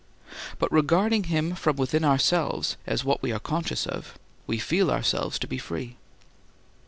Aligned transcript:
But 0.57 0.71
regarding 0.71 1.25
him 1.25 1.53
from 1.53 1.75
within 1.75 2.03
ourselves 2.03 2.75
as 2.87 3.05
what 3.05 3.21
we 3.21 3.31
are 3.31 3.37
conscious 3.39 3.85
of, 3.85 4.17
we 4.47 4.57
feel 4.57 4.89
ourselves 4.89 5.37
to 5.37 5.45
be 5.47 5.59
free. 5.59 5.95